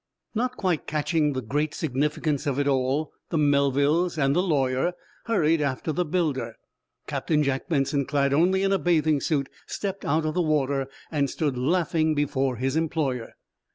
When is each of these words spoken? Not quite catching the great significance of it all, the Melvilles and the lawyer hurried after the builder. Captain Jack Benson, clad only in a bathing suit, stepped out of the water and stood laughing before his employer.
Not 0.33 0.57
quite 0.57 0.87
catching 0.87 1.33
the 1.33 1.43
great 1.43 1.75
significance 1.75 2.47
of 2.47 2.57
it 2.57 2.67
all, 2.67 3.11
the 3.29 3.37
Melvilles 3.37 4.17
and 4.17 4.35
the 4.35 4.41
lawyer 4.41 4.93
hurried 5.25 5.61
after 5.61 5.91
the 5.91 6.03
builder. 6.05 6.55
Captain 7.05 7.43
Jack 7.43 7.69
Benson, 7.69 8.07
clad 8.07 8.33
only 8.33 8.63
in 8.63 8.71
a 8.71 8.79
bathing 8.79 9.21
suit, 9.21 9.47
stepped 9.67 10.03
out 10.03 10.25
of 10.25 10.33
the 10.33 10.41
water 10.41 10.87
and 11.11 11.29
stood 11.29 11.55
laughing 11.55 12.15
before 12.15 12.55
his 12.55 12.75
employer. 12.75 13.33